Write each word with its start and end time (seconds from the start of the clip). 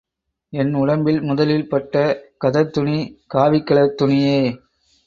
என் 0.53 0.73
உடம்பில் 0.73 1.21
முதலில் 1.21 1.67
பட்ட 1.67 2.03
கதர் 2.37 2.69
துணி 2.69 2.97
காவிக்கலர் 3.33 3.95
துணியே. 3.95 4.39